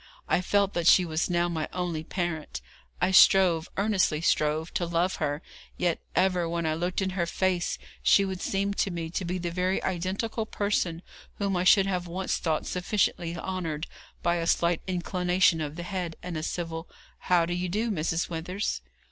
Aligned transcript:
I 0.27 0.41
felt 0.41 0.73
that 0.73 0.87
she 0.87 1.05
was 1.05 1.29
now 1.29 1.47
my 1.47 1.69
only 1.71 2.03
parent. 2.03 2.59
I 2.99 3.11
strove, 3.11 3.69
earnestly 3.77 4.19
strove, 4.19 4.73
to 4.73 4.87
love 4.87 5.17
her; 5.17 5.43
yet 5.77 5.99
ever 6.15 6.49
when 6.49 6.65
I 6.65 6.73
looked 6.73 7.03
in 7.03 7.11
her 7.11 7.27
face, 7.27 7.77
she 8.01 8.25
would 8.25 8.41
seem 8.41 8.73
to 8.73 8.89
me 8.89 9.11
to 9.11 9.23
be 9.23 9.37
the 9.37 9.51
very 9.51 9.77
identical 9.83 10.47
person 10.47 11.03
whom 11.35 11.55
I 11.55 11.65
should 11.65 11.85
have 11.85 12.07
once 12.07 12.37
thought 12.37 12.65
sufficiently 12.65 13.37
honoured 13.37 13.85
by 14.23 14.37
a 14.37 14.47
slight 14.47 14.81
inclination 14.87 15.61
of 15.61 15.75
the 15.75 15.83
head, 15.83 16.15
and 16.23 16.35
a 16.35 16.41
civil, 16.41 16.89
'How 17.19 17.45
do 17.45 17.53
you 17.53 17.69
do, 17.69 17.91
Mrs 17.91 18.27
Withers?' 18.27 18.81